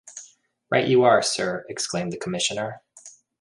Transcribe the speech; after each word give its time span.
Right 0.71 0.87
you 0.87 1.03
are, 1.03 1.21
sir, 1.21 1.63
exclaimed 1.69 2.11
the 2.11 2.17
commissioner. 2.17 2.81